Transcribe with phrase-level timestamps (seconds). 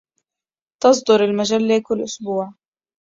[0.83, 2.53] تصدر المجلة كل إسبوع.